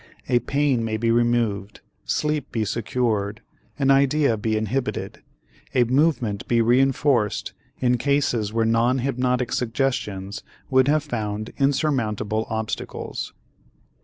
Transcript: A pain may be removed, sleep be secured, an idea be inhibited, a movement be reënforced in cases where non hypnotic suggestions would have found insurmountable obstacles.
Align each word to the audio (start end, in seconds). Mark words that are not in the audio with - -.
A 0.27 0.39
pain 0.39 0.83
may 0.83 0.97
be 0.97 1.11
removed, 1.11 1.81
sleep 2.05 2.51
be 2.51 2.65
secured, 2.65 3.43
an 3.77 3.91
idea 3.91 4.35
be 4.35 4.57
inhibited, 4.57 5.21
a 5.75 5.83
movement 5.83 6.47
be 6.47 6.57
reënforced 6.59 7.51
in 7.77 7.99
cases 7.99 8.51
where 8.51 8.65
non 8.65 8.97
hypnotic 8.97 9.51
suggestions 9.53 10.41
would 10.71 10.87
have 10.87 11.03
found 11.03 11.53
insurmountable 11.59 12.47
obstacles. 12.49 13.31